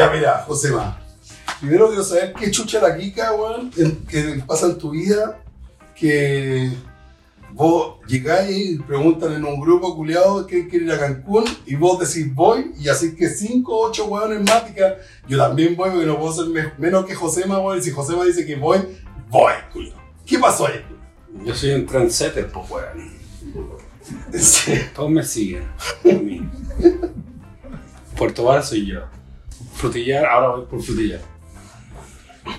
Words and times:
Ya, 0.00 0.10
mira, 0.10 0.44
Josema. 0.46 0.98
Primero 1.60 1.88
quiero 1.88 2.02
saber 2.04 2.32
qué 2.32 2.50
chucha 2.50 2.80
la 2.80 2.96
Kika, 2.96 3.32
weón, 3.34 3.70
que 4.08 4.42
pasa 4.46 4.66
en 4.66 4.78
tu 4.78 4.90
vida 4.90 5.42
que 5.94 6.70
vos 7.52 7.96
llegáis 8.06 8.70
y 8.70 8.78
preguntan 8.78 9.32
en 9.34 9.44
un 9.44 9.60
grupo 9.60 9.94
culiado 9.94 10.46
que 10.46 10.66
quiere 10.68 10.86
ir 10.86 10.92
a 10.92 10.98
Cancún 10.98 11.44
y 11.66 11.74
vos 11.74 11.98
decís 11.98 12.34
voy 12.34 12.72
y 12.78 12.88
así 12.88 13.14
que 13.14 13.28
cinco 13.28 13.76
o 13.76 13.88
ocho 13.88 14.06
weones 14.06 14.40
más 14.48 14.62
yo 15.28 15.36
también 15.36 15.76
voy 15.76 15.90
porque 15.90 16.06
no 16.06 16.18
puedo 16.18 16.32
ser 16.32 16.46
me- 16.46 16.72
menos 16.78 17.04
que 17.04 17.14
Josema, 17.14 17.58
weón. 17.58 17.78
Y 17.78 17.82
si 17.82 17.90
Josema 17.90 18.24
dice 18.24 18.46
que 18.46 18.56
voy, 18.56 18.78
voy, 19.28 19.52
culiado. 19.70 20.00
¿Qué 20.24 20.38
pasó 20.38 20.66
ahí? 20.68 20.82
Yo 21.44 21.54
soy 21.54 21.72
un 21.72 21.84
trendsetter, 21.84 22.50
pues, 22.50 22.70
weón. 22.70 23.20
Sí. 24.32 24.72
Todos 24.94 25.10
me 25.10 25.22
siguen. 25.22 25.64
a 26.04 26.08
mí. 26.14 26.48
Puerto 28.16 28.44
Vara 28.44 28.62
soy 28.62 28.86
yo. 28.86 29.00
Frutillar, 29.74 30.24
ahora 30.26 30.48
voy 30.56 30.66
por 30.66 30.82
frutillar. 30.82 31.20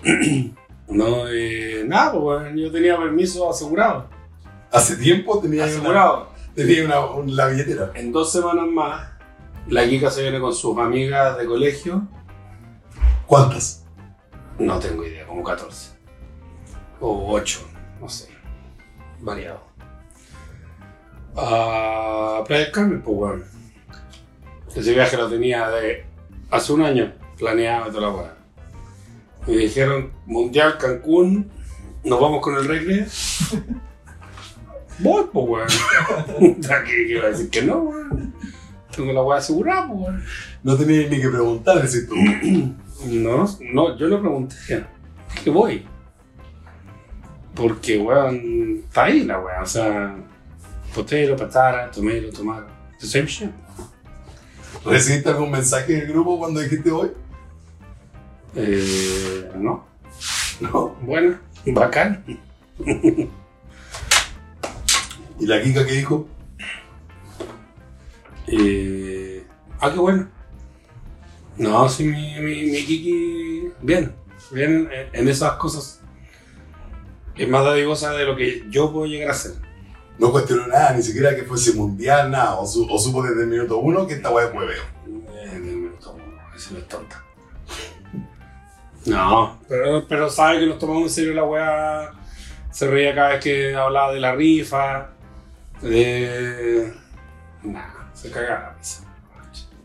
No, 0.88 1.26
eh, 1.30 1.86
nada, 1.88 2.12
pues, 2.12 2.22
weón. 2.22 2.58
Yo 2.58 2.70
tenía 2.70 2.98
permiso 2.98 3.50
asegurado. 3.50 4.10
Hace 4.74 4.98
tiempo 4.98 5.40
tenía 5.40 5.64
una, 5.64 5.72
Asegurado. 5.72 6.30
tenía 6.54 6.84
una, 6.84 7.00
un- 7.06 7.34
la 7.34 7.48
billetera. 7.48 7.92
En 7.96 8.12
dos 8.12 8.30
semanas 8.34 8.68
más, 8.68 9.10
la 9.70 9.88
Kika 9.88 10.12
se 10.12 10.22
viene 10.24 10.42
con 10.42 10.54
sus 10.54 10.78
amigas 10.78 11.38
de 11.38 11.46
colegio. 11.46 12.06
¿Cuántas? 13.26 13.86
No 14.60 14.80
tengo 14.80 15.06
idea, 15.06 15.26
como 15.26 15.44
14. 15.44 15.92
O 17.00 17.32
8, 17.36 17.60
no 18.02 18.10
sé. 18.10 18.28
Variado. 19.22 19.62
A 21.38 22.44
Playa 22.46 22.64
del 22.66 22.72
Carmen, 22.74 23.02
pues 23.02 23.16
bueno. 23.18 23.44
Ese 24.76 24.94
viaje 24.94 25.16
lo 25.16 25.30
tenía 25.30 25.70
de 25.70 26.06
hace 26.52 26.74
un 26.74 26.82
año, 26.84 27.14
planeado 27.38 27.90
y 27.90 27.92
toda 27.92 28.02
la 28.02 28.16
weá. 28.16 28.38
Me 29.48 29.54
dijeron, 29.58 30.12
Mundial 30.28 30.78
Cancún, 30.78 31.50
nos 32.04 32.20
vamos 32.20 32.42
con 32.42 32.56
el 32.56 32.68
reggae. 32.68 33.08
Voy, 35.00 35.26
pues 35.34 35.48
weón. 35.48 35.68
¿Qué 36.62 36.84
qué 36.86 37.14
iba 37.14 37.26
a 37.26 37.30
decir 37.30 37.50
que 37.50 37.64
no, 37.64 37.78
weón? 37.80 38.36
Tengo 38.96 39.14
la 39.14 39.24
weá 39.24 39.40
asegurada, 39.40 39.88
pues 39.88 40.00
weón. 40.00 40.24
No 40.62 40.78
tenía 40.78 41.10
ni 41.10 41.20
que 41.20 41.30
preguntar, 41.30 41.82
decís 41.82 42.08
tú. 42.08 42.16
No, 43.04 43.48
no, 43.74 43.98
yo 43.98 44.08
le 44.08 44.18
pregunté 44.18 44.56
que 45.44 45.50
voy. 45.50 45.84
Porque, 47.56 47.98
weón, 47.98 48.84
está 48.86 49.06
ahí 49.06 49.24
la 49.24 49.40
weón. 49.40 49.64
O 49.64 49.66
sea, 49.66 50.16
potero, 50.94 51.36
patara, 51.36 51.90
tomero, 51.90 52.30
tomaro. 52.30 52.68
The 53.00 53.08
same 53.08 53.26
shit. 53.26 53.50
¿Recibiste 54.86 55.30
algún 55.30 55.52
mensaje 55.52 55.94
del 55.94 56.08
grupo 56.08 56.40
cuando 56.40 56.60
dijiste 56.62 56.90
voy? 56.92 57.12
Eh, 58.56 59.50
no, 59.56 59.86
No. 60.60 60.96
bueno, 61.02 61.38
bacán. 61.68 62.24
¿Y 65.40 65.46
la 65.46 65.62
Kika 65.62 65.86
qué 65.86 65.94
dijo? 65.94 66.28
Eh, 68.48 69.46
ah, 69.80 69.92
qué 69.92 70.00
bueno. 70.00 70.28
No, 71.58 71.88
sí, 71.90 72.04
mi, 72.06 72.40
mi, 72.40 72.64
mi 72.72 72.86
Kiki, 72.86 73.70
bien, 73.82 74.14
bien 74.52 74.90
en, 74.92 75.08
en 75.14 75.28
esas 75.28 75.54
cosas. 75.54 76.00
Es 77.36 77.48
más 77.48 77.64
dadivosa 77.64 78.12
de 78.14 78.26
lo 78.26 78.36
que 78.36 78.66
yo 78.70 78.92
puedo 78.92 79.06
llegar 79.06 79.30
a 79.30 79.34
hacer. 79.34 79.54
No 80.20 80.32
cuestionó 80.32 80.68
nada, 80.68 80.94
ni 80.94 81.02
siquiera 81.02 81.36
que 81.36 81.44
fuese 81.44 81.74
mundial, 81.74 82.30
nada. 82.30 82.56
O, 82.60 82.68
su- 82.68 82.88
o 82.90 83.00
supo 83.00 83.24
desde 83.24 83.42
el 83.44 83.48
minuto 83.48 83.78
uno 83.80 84.06
que 84.06 84.14
esta 84.16 84.30
weá 84.30 84.48
es 84.48 84.54
hueveo. 84.54 84.84
Eh, 85.34 85.60
me- 85.60 85.76
me 85.76 85.90
tomo, 85.98 86.20
ese 86.56 86.74
no 86.74 86.80
es 86.80 86.88
tonta. 86.88 87.24
No, 89.06 89.60
pero, 89.68 90.06
pero 90.08 90.30
sabe 90.30 90.60
que 90.60 90.68
nos 90.68 90.78
tomamos 90.78 91.04
en 91.04 91.10
serio 91.10 91.34
la 91.34 91.44
weá. 91.44 92.12
Se 92.72 92.88
reía 92.88 93.16
cada 93.16 93.30
vez 93.30 93.44
que 93.44 93.76
hablaba 93.76 94.14
de 94.14 94.20
la 94.20 94.36
rifa. 94.36 95.10
De. 95.82 96.94
Nah, 97.64 97.82
se 98.14 98.30
cagaba 98.30 98.60
la 98.60 98.74
risa. 98.78 99.04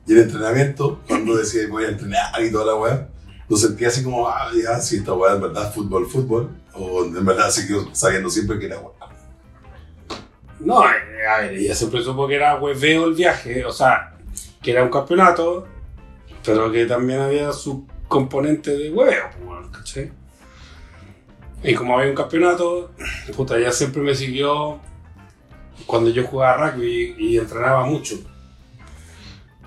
Y 0.06 0.12
el 0.12 0.18
entrenamiento, 0.20 1.00
cuando 1.08 1.34
decía 1.36 1.62
voy 1.70 1.84
a 1.84 1.88
entrenar 1.88 2.40
y 2.44 2.52
toda 2.52 2.66
la 2.66 2.74
weá, 2.74 3.08
lo 3.48 3.56
sentía 3.56 3.88
así 3.88 4.04
como, 4.04 4.28
ah, 4.28 4.50
ya, 4.62 4.78
si 4.80 4.98
esta 4.98 5.14
weá 5.14 5.34
en 5.34 5.40
verdad 5.40 5.68
es 5.68 5.74
fútbol, 5.74 6.06
fútbol. 6.06 6.50
O 6.74 7.04
en 7.04 7.24
verdad 7.24 7.50
siguió 7.50 7.88
sabiendo 7.94 8.28
siempre 8.28 8.58
que 8.58 8.66
era 8.66 8.78
weá. 8.80 8.92
No, 10.60 10.84
eh, 10.84 11.26
a 11.28 11.40
ver, 11.40 11.54
ella 11.54 11.74
siempre 11.74 12.02
supo 12.02 12.26
que 12.26 12.36
era 12.36 12.56
hueveo 12.56 13.06
el 13.06 13.14
viaje. 13.14 13.64
O 13.64 13.72
sea, 13.72 14.16
que 14.62 14.70
era 14.72 14.82
un 14.82 14.90
campeonato, 14.90 15.66
pero 16.44 16.70
que 16.72 16.86
también 16.86 17.20
había 17.20 17.52
su 17.52 17.86
componente 18.08 18.76
de 18.76 18.90
hueveo, 18.90 19.24
pues, 19.44 19.68
¿cachai? 19.70 20.12
Y 21.62 21.74
como 21.74 21.98
había 21.98 22.10
un 22.10 22.16
campeonato, 22.16 22.92
puta, 23.36 23.56
ella 23.56 23.72
siempre 23.72 24.02
me 24.02 24.14
siguió 24.14 24.78
cuando 25.86 26.10
yo 26.10 26.24
jugaba 26.24 26.70
rugby 26.70 27.14
y, 27.18 27.26
y 27.34 27.38
entrenaba 27.38 27.84
mucho. 27.86 28.16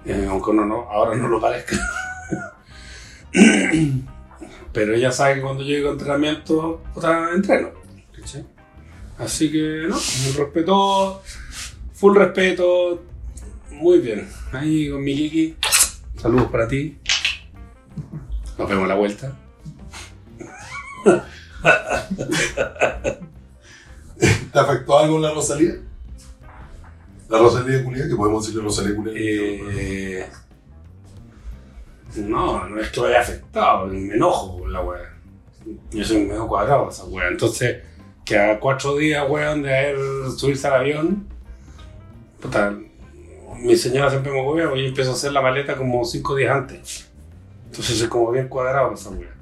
Eh, 0.05 0.27
aunque 0.29 0.53
no, 0.53 0.65
no, 0.65 0.89
ahora 0.89 1.15
no 1.15 1.27
lo 1.27 1.41
parezca. 1.41 1.75
Pero 4.73 4.93
ella 4.93 5.11
sabe 5.11 5.35
que 5.35 5.41
cuando 5.41 5.63
yo 5.63 5.69
llego 5.69 5.89
a 5.89 5.93
entrenamiento, 5.93 6.81
puta, 6.93 7.31
entreno. 7.33 7.71
¿cachai? 8.15 8.45
Así 9.19 9.51
que, 9.51 9.85
no, 9.89 9.97
un 9.97 10.35
respeto, 10.37 11.21
full 11.93 12.15
respeto, 12.15 13.03
muy 13.69 13.99
bien. 13.99 14.29
Ahí 14.53 14.89
con 14.89 15.03
mi 15.03 15.13
Kiki, 15.13 15.57
saludos 16.17 16.49
para 16.49 16.67
ti. 16.69 16.97
Nos 18.57 18.69
vemos 18.69 18.85
a 18.85 18.87
la 18.87 18.95
vuelta. 18.95 19.37
¿Te 24.53 24.59
afectó 24.59 24.99
algo 24.99 25.19
la 25.19 25.33
Rosalía? 25.33 25.75
La 27.27 27.39
Rosalía 27.39 27.83
Culia, 27.83 28.07
que 28.07 28.15
podemos 28.15 28.45
decirle 28.45 28.63
Rosalía 28.63 28.95
Culia. 28.95 29.13
Eh, 29.15 30.29
no, 32.15 32.67
no 32.69 32.79
es 32.79 32.89
que 32.89 33.01
me 33.01 33.07
haya 33.07 33.19
afectado, 33.19 33.85
me 33.87 34.13
enojo 34.15 34.59
con 34.59 34.71
la 34.71 34.81
wea. 34.81 35.13
Yo 35.91 36.05
soy 36.05 36.25
medio 36.25 36.47
cuadrado 36.47 36.89
esa 36.89 37.03
wea. 37.03 37.27
Entonces, 37.27 37.88
que 38.29 38.37
a 38.37 38.59
cuatro 38.59 38.95
días, 38.95 39.27
weón, 39.27 39.63
de 39.63 39.75
haber 39.75 39.97
subirse 40.37 40.67
al 40.67 40.75
avión, 40.75 41.27
puta, 42.39 42.77
mi 43.57 43.75
señora 43.75 44.11
siempre 44.11 44.31
me 44.31 44.39
huevea, 44.43 44.77
y 44.77 44.83
yo 44.83 44.87
empiezo 44.89 45.09
a 45.09 45.13
hacer 45.15 45.31
la 45.31 45.41
maleta 45.41 45.75
como 45.75 46.05
cinco 46.05 46.35
días 46.35 46.55
antes. 46.55 47.09
Entonces 47.65 47.97
soy 47.97 48.07
como 48.07 48.29
bien 48.31 48.47
cuadrado 48.47 48.93
esa 48.93 49.09
wea. 49.09 49.35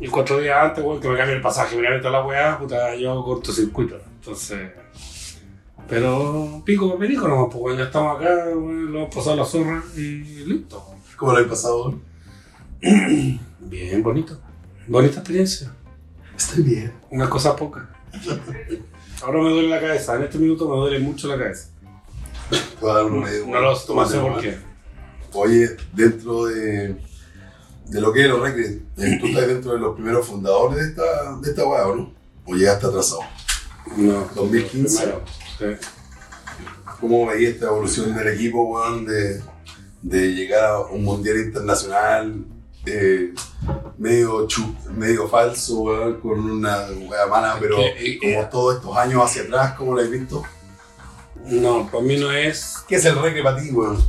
Y 0.00 0.08
cuatro 0.08 0.40
días 0.40 0.56
antes, 0.60 0.84
weón, 0.84 1.00
que 1.00 1.08
me 1.08 1.16
cambie 1.16 1.36
el 1.36 1.40
pasaje, 1.40 1.76
me 1.76 1.84
cambie 1.84 2.00
toda 2.00 2.18
la 2.18 2.26
weá, 2.26 2.58
puta, 2.58 2.96
yo 2.96 3.12
hago 3.12 3.24
cortocircuito. 3.24 3.96
Entonces. 4.16 4.68
Pero 5.88 6.62
pico 6.64 6.98
me 6.98 7.06
dijo 7.06 7.28
nomás, 7.28 7.46
pues 7.52 7.60
bueno, 7.60 7.84
estamos 7.84 8.20
acá, 8.20 8.46
weón, 8.48 8.92
lo 8.92 8.98
hemos 8.98 9.14
pasado 9.14 9.36
la 9.36 9.44
zorra 9.44 9.84
y 9.94 10.00
listo. 10.46 10.84
¿Cómo 11.16 11.30
lo 11.30 11.38
habéis 11.38 11.50
pasado? 11.50 11.94
Bien, 13.60 14.02
bonito. 14.02 14.36
Bonita 14.88 15.20
experiencia. 15.20 15.75
Estoy 16.36 16.62
bien. 16.62 16.92
Una 17.10 17.28
cosa 17.28 17.56
poca. 17.56 17.88
Ahora 19.22 19.42
me 19.42 19.50
duele 19.50 19.68
la 19.68 19.80
cabeza, 19.80 20.16
en 20.16 20.24
este 20.24 20.38
minuto 20.38 20.68
me 20.68 20.76
duele 20.76 20.98
mucho 20.98 21.28
la 21.28 21.38
cabeza. 21.38 21.68
Te 22.50 22.56
voy 22.80 22.90
a 22.90 22.94
dar 22.94 23.04
un 23.06 23.20
medio. 23.20 23.46
No 23.46 23.60
lo 23.60 23.72
no 23.72 24.06
sé 24.06 24.18
por 24.18 24.40
qué. 24.40 24.58
Oye, 25.32 25.76
dentro 25.92 26.46
de, 26.46 26.96
de 27.86 28.00
lo 28.00 28.12
que 28.12 28.22
es 28.22 28.28
los 28.28 28.40
recres, 28.40 28.78
eh, 28.96 29.18
tú 29.20 29.26
estás 29.26 29.48
dentro 29.48 29.72
de 29.72 29.78
los 29.78 29.94
primeros 29.94 30.26
fundadores 30.26 30.78
de 30.78 30.90
esta, 30.90 31.36
de 31.40 31.50
esta 31.50 31.66
weá, 31.66 31.88
¿o 31.88 31.96
no? 31.96 32.14
O 32.44 32.54
llegaste 32.54 32.86
atrasado. 32.86 33.20
No, 33.96 34.28
2015. 34.34 34.98
primero, 34.98 35.24
sí. 35.58 35.86
¿Cómo 37.00 37.26
veías 37.26 37.54
esta 37.54 37.66
evolución 37.66 38.14
del 38.14 38.28
equipo, 38.28 38.62
weón, 38.62 39.04
de, 39.04 39.42
de 40.02 40.34
llegar 40.34 40.64
a 40.64 40.80
un 40.80 41.02
mundial 41.04 41.38
internacional 41.38 42.44
eh, 42.86 43.34
medio, 43.98 44.46
chu- 44.46 44.74
medio 44.92 45.28
falso, 45.28 45.80
weón, 45.80 46.20
con 46.20 46.38
una 46.50 46.86
weá 47.08 47.26
mala, 47.26 47.56
pero 47.60 47.76
que, 47.76 48.12
eh, 48.12 48.18
como 48.20 48.48
todos 48.48 48.76
estos 48.76 48.96
años 48.96 49.22
hacia 49.24 49.42
atrás, 49.42 49.74
¿cómo 49.74 49.94
lo 49.94 50.00
has 50.02 50.10
visto? 50.10 50.42
No, 51.46 51.88
para 51.90 52.02
mí 52.02 52.16
no 52.16 52.30
es. 52.32 52.84
¿Qué 52.88 52.96
es 52.96 53.04
el 53.04 53.20
recre 53.20 53.42
para 53.42 53.60
ti, 53.60 53.70
weón? 53.70 54.02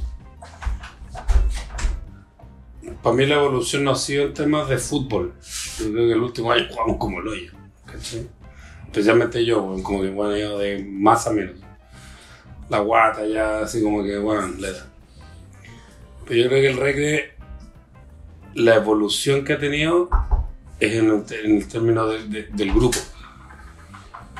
Para 3.03 3.15
mí 3.15 3.25
la 3.25 3.35
evolución 3.35 3.83
no 3.83 3.91
ha 3.91 3.95
sido 3.95 4.25
en 4.25 4.33
temas 4.33 4.67
de 4.69 4.77
fútbol. 4.77 5.33
Yo 5.79 5.91
creo 5.91 6.07
que 6.07 6.13
el 6.13 6.21
último 6.21 6.51
año 6.51 6.65
jugamos 6.69 6.97
como 6.97 7.19
el 7.19 7.27
hoyo. 7.27 7.51
¿cachai? 7.85 8.27
Especialmente 8.85 9.45
yo, 9.45 9.61
weón, 9.63 9.83
como 9.83 10.01
que 10.01 10.09
bueno, 10.09 10.35
yo 10.37 10.57
de 10.57 10.83
más 10.83 11.27
a 11.27 11.31
menos. 11.31 11.55
La 12.69 12.79
guata 12.79 13.25
ya 13.25 13.61
así 13.61 13.81
como 13.81 14.03
que, 14.03 14.17
bueno, 14.17 14.47
le 14.59 14.71
da. 14.73 14.87
Pero 16.25 16.41
yo 16.43 16.49
creo 16.49 16.61
que 16.61 16.67
el 16.69 16.77
reggae, 16.77 17.36
la 18.55 18.75
evolución 18.75 19.43
que 19.43 19.53
ha 19.53 19.59
tenido 19.59 20.09
es 20.79 20.93
en 20.95 21.25
el, 21.29 21.67
término 21.67 22.07
de- 22.07 22.27
de- 22.27 22.43
del 22.47 22.73
grupo. 22.73 22.97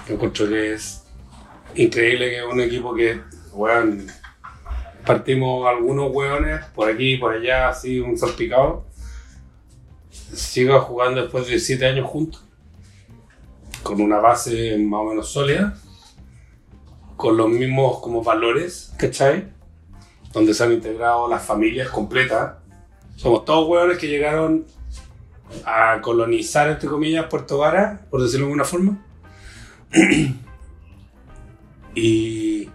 Yo 0.08 0.14
encuentro 0.16 0.48
que 0.48 0.74
es 0.74 1.04
increíble 1.76 2.30
que 2.32 2.44
un 2.44 2.60
equipo 2.62 2.94
que, 2.96 3.22
weón, 3.54 4.08
partimos 5.06 5.68
algunos 5.68 6.12
hueones 6.12 6.64
por 6.76 6.90
aquí 6.90 7.18
por 7.18 7.34
allá, 7.34 7.70
así 7.70 8.00
un 8.00 8.18
salpicado. 8.18 8.86
Sigo 10.34 10.80
jugando 10.82 11.22
después 11.22 11.48
de 11.48 11.60
7 11.60 11.86
años 11.86 12.08
juntos, 12.08 12.44
con 13.84 14.02
una 14.02 14.20
base 14.20 14.78
más 14.78 15.00
o 15.02 15.06
menos 15.06 15.30
sólida, 15.32 15.78
con 17.16 17.38
los 17.38 17.50
mismos 17.50 18.00
como 18.00 18.24
valores, 18.24 18.94
¿cachai? 18.98 19.48
Donde 20.34 20.54
se 20.54 20.64
han 20.64 20.74
integrado 20.74 21.28
las 21.30 21.44
familias 21.44 21.90
completas. 21.90 22.56
Somos 23.18 23.46
todos 23.46 23.68
hueones 23.68 23.98
que 23.98 24.08
llegaron 24.08 24.66
a 25.66 26.00
colonizar, 26.02 26.70
entre 26.70 26.88
comillas, 26.88 27.26
Puerto 27.26 27.58
Vara, 27.58 28.06
por 28.12 28.22
decirlo 28.22 28.46
de 28.46 28.52
alguna 28.52 28.64
forma. 28.64 29.04
y, 31.96 32.70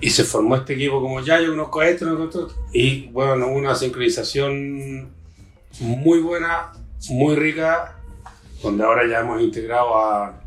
y 0.00 0.10
se 0.10 0.24
formó 0.24 0.56
este 0.56 0.72
equipo 0.72 0.98
como 0.98 1.20
ya, 1.20 1.42
yo 1.42 1.50
conozco 1.50 1.80
a 1.80 1.88
este, 1.88 2.06
no 2.06 2.16
conozco 2.16 2.38
a 2.38 2.42
este. 2.46 2.78
Y 2.78 3.06
bueno, 3.08 3.48
una 3.48 3.74
sincronización 3.74 5.10
muy 5.78 6.20
buena, 6.20 6.72
muy 7.10 7.36
rica, 7.36 7.98
donde 8.62 8.82
ahora 8.82 9.06
ya 9.06 9.20
hemos 9.20 9.42
integrado 9.42 9.98
a, 9.98 10.40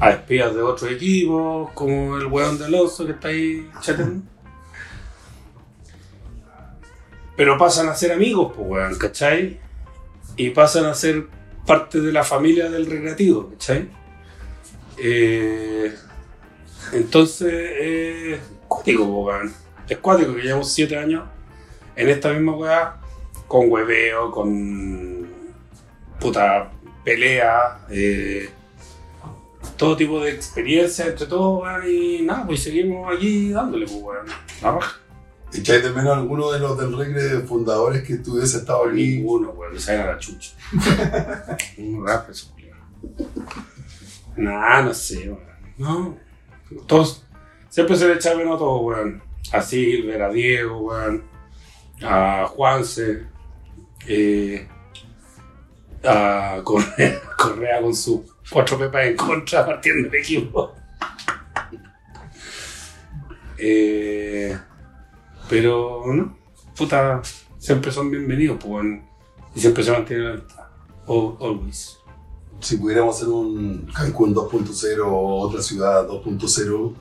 a 0.00 0.10
espías 0.10 0.54
de 0.54 0.62
otros 0.62 0.90
equipos, 0.90 1.70
como 1.74 2.16
el 2.16 2.24
weón 2.24 2.58
del 2.58 2.74
oso 2.74 3.04
que 3.04 3.12
está 3.12 3.28
ahí 3.28 3.68
chateando. 3.80 4.22
Pero 7.38 7.56
pasan 7.56 7.88
a 7.88 7.94
ser 7.94 8.10
amigos, 8.10 8.52
pues 8.52 8.68
weón, 8.68 8.98
¿cachai? 8.98 9.60
Y 10.36 10.50
pasan 10.50 10.86
a 10.86 10.94
ser 10.94 11.28
parte 11.64 12.00
de 12.00 12.10
la 12.10 12.24
familia 12.24 12.68
del 12.68 12.84
recreativo, 12.84 13.50
¿cachai? 13.50 13.88
Eh, 14.96 15.94
entonces, 16.92 17.52
eh, 17.52 18.40
cuático, 18.66 19.04
weón. 19.04 19.54
Es 19.88 19.98
cuático 19.98 20.34
que 20.34 20.42
llevamos 20.42 20.72
7 20.72 20.96
años 20.98 21.28
en 21.94 22.08
esta 22.08 22.32
misma 22.32 22.56
weá, 22.56 22.96
con 23.46 23.70
hueveo, 23.70 24.32
con 24.32 25.28
puta 26.18 26.72
pelea, 27.04 27.86
eh, 27.88 28.50
todo 29.76 29.96
tipo 29.96 30.18
de 30.18 30.32
experiencia 30.32 31.06
entre 31.06 31.26
todos, 31.26 31.64
y 31.86 32.22
nada, 32.22 32.44
pues 32.44 32.64
seguimos 32.64 33.16
aquí 33.16 33.50
dándole, 33.50 33.86
pues, 33.86 34.02
weón. 34.02 34.26
¿Echáis 35.52 35.82
de 35.82 35.90
menos 35.90 36.16
alguno 36.16 36.52
de 36.52 36.58
los 36.58 36.78
del 36.78 36.96
regre 36.96 37.40
fundadores 37.40 38.02
que 38.02 38.16
tuviese 38.16 38.58
estado 38.58 38.86
aquí? 38.86 39.16
Ninguno, 39.16 39.50
weón, 39.50 39.72
que 39.72 39.80
se 39.80 39.92
hagan 39.92 40.08
la 40.08 40.18
chucha. 40.18 40.52
Un 41.78 42.06
rap 42.06 42.28
eso. 42.30 42.54
Nah, 44.36 44.82
no 44.82 44.92
sé, 44.92 45.30
weón. 45.30 45.40
No. 45.78 46.18
Todos, 46.86 47.24
siempre 47.70 47.96
se 47.96 48.08
le 48.08 48.14
echa 48.14 48.30
de 48.30 48.36
menos 48.36 48.56
a 48.56 48.58
todos, 48.58 48.82
weón. 48.82 49.22
A 49.52 49.62
Silver, 49.62 50.22
a 50.22 50.28
Diego, 50.28 50.80
weón. 50.80 51.24
A 52.02 52.46
Juanse. 52.46 53.26
Eh, 54.06 54.68
a 56.04 56.60
Correa, 56.62 57.20
Correa 57.36 57.80
con 57.80 57.94
sus 57.94 58.20
cuatro 58.50 58.78
pepas 58.78 59.06
en 59.06 59.16
contra 59.16 59.64
partiendo 59.64 60.08
el 60.08 60.14
equipo. 60.14 60.74
Eh, 63.60 64.56
pero, 65.48 66.02
¿no? 66.06 66.36
Puta, 66.76 67.22
siempre 67.58 67.90
son 67.90 68.10
bienvenidos, 68.10 68.58
pues. 68.62 68.84
Y 69.54 69.60
siempre 69.60 69.82
se 69.82 69.92
mantiene 69.92 70.24
la. 70.24 70.30
Al- 70.32 70.44
Always. 71.40 71.96
Si 72.60 72.76
pudiéramos 72.76 73.16
hacer 73.16 73.28
un 73.28 73.86
Cancún 73.94 74.34
2.0 74.34 75.00
o 75.06 75.38
otra 75.40 75.62
ciudad 75.62 76.06
2.0, 76.08 76.94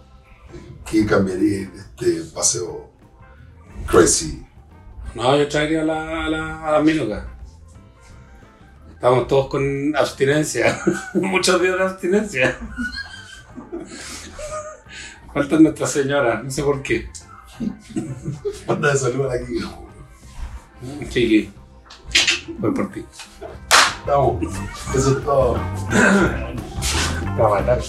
¿qué 0.89 1.05
cambiaría 1.05 1.69
este 1.75 2.21
paseo 2.33 2.89
crazy? 3.87 4.45
No, 5.15 5.35
yo 5.35 5.47
traería 5.47 5.81
a 5.81 5.85
la, 5.85 6.25
a 6.25 6.29
la, 6.29 6.67
a 6.67 6.71
las 6.73 6.83
milocas. 6.83 7.23
Estamos 8.93 9.27
todos 9.27 9.47
con 9.47 9.95
abstinencia. 9.95 10.79
Muchos 11.15 11.59
días 11.61 11.75
de 11.77 11.83
abstinencia. 11.83 12.57
Falta 15.33 15.59
Nuestra 15.59 15.87
Señora, 15.87 16.41
no 16.43 16.49
sé 16.51 16.63
por 16.63 16.81
qué. 16.81 17.09
Manda 18.67 18.91
de 18.91 18.97
salud 18.97 19.29
aquí. 19.31 19.59
Chiqui, 21.09 21.51
voy 22.59 22.71
por 22.71 22.91
ti. 22.91 23.05
Vamos, 24.05 24.43
eso 24.95 25.17
es 25.17 25.23
todo. 25.25 25.59
Te 25.89 27.41
va 27.41 27.47
a 27.47 27.61
matar. 27.61 27.79